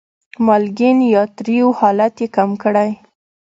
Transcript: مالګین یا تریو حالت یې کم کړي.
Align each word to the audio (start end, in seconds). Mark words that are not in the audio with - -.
مالګین 0.45 0.97
یا 1.13 1.23
تریو 1.35 1.67
حالت 1.79 2.15
یې 2.21 2.27
کم 2.35 2.49
کړي. 2.63 2.89